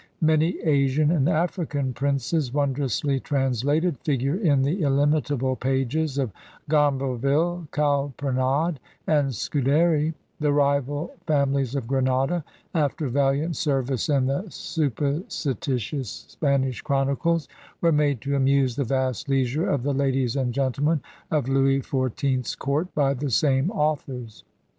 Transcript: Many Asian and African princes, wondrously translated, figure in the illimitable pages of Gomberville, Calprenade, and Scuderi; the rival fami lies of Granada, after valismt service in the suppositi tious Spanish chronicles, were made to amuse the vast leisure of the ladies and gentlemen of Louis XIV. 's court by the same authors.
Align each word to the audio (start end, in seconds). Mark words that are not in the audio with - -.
Many 0.21 0.57
Asian 0.61 1.11
and 1.11 1.29
African 1.29 1.93
princes, 1.93 2.51
wondrously 2.51 3.19
translated, 3.19 3.99
figure 3.99 4.35
in 4.35 4.63
the 4.63 4.81
illimitable 4.81 5.55
pages 5.55 6.17
of 6.17 6.31
Gomberville, 6.67 7.69
Calprenade, 7.69 8.77
and 9.05 9.29
Scuderi; 9.31 10.15
the 10.39 10.51
rival 10.51 11.13
fami 11.27 11.53
lies 11.53 11.75
of 11.75 11.85
Granada, 11.85 12.43
after 12.73 13.11
valismt 13.11 13.55
service 13.57 14.09
in 14.09 14.25
the 14.25 14.41
suppositi 14.47 15.59
tious 15.59 16.27
Spanish 16.31 16.81
chronicles, 16.81 17.47
were 17.79 17.91
made 17.91 18.21
to 18.21 18.35
amuse 18.35 18.77
the 18.77 18.83
vast 18.83 19.29
leisure 19.29 19.69
of 19.69 19.83
the 19.83 19.93
ladies 19.93 20.35
and 20.35 20.51
gentlemen 20.51 21.01
of 21.29 21.47
Louis 21.47 21.79
XIV. 21.79 22.47
's 22.47 22.55
court 22.55 22.87
by 22.95 23.13
the 23.13 23.29
same 23.29 23.69
authors. 23.69 24.43